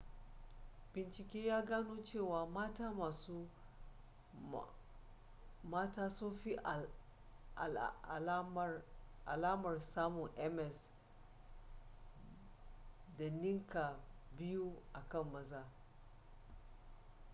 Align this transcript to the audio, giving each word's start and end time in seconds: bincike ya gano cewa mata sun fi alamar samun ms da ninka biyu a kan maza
bincike 0.93 1.41
ya 1.49 1.61
gano 1.61 1.95
cewa 2.03 2.47
mata 5.71 6.07
sun 6.09 6.33
fi 6.35 6.55
alamar 9.25 9.81
samun 9.81 10.31
ms 10.37 10.83
da 13.17 13.29
ninka 13.29 13.99
biyu 14.37 14.81
a 14.93 14.99
kan 15.09 15.27
maza 15.33 15.65